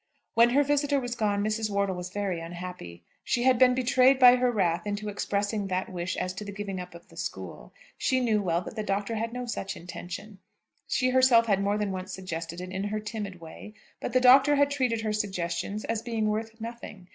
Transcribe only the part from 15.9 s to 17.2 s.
being worth nothing.